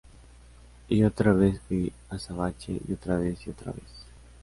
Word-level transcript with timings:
Y 0.89 1.03
otra 1.03 1.31
vez 1.31 1.59
fui 1.67 1.93
Azabache 2.09 2.75
y 2.87 2.91
otra 2.93 3.19
vez 3.19 3.45
y 3.45 3.51
otra 3.51 3.71
vez. 3.71 4.07